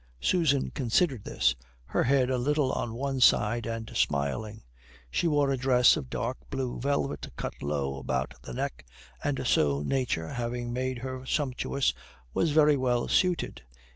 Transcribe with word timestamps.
Susan 0.19 0.71
considered 0.71 1.25
this, 1.25 1.55
her 1.85 2.05
head 2.05 2.31
a 2.31 2.37
little 2.39 2.71
on 2.71 2.95
one 2.95 3.19
side 3.19 3.67
and 3.67 3.91
smiling. 3.95 4.63
She 5.11 5.27
wore 5.27 5.51
a 5.51 5.57
dress 5.57 5.95
of 5.95 6.09
dark 6.09 6.37
blue 6.49 6.79
velvet 6.79 7.29
cut 7.35 7.53
low 7.61 7.99
about 7.99 8.33
the 8.41 8.55
neck, 8.55 8.83
and 9.23 9.45
so, 9.45 9.83
nature 9.83 10.29
having 10.29 10.73
made 10.73 10.97
her 10.97 11.23
sumptuous, 11.27 11.93
was 12.33 12.49
very 12.49 12.77
well 12.77 13.07
suited. 13.07 13.61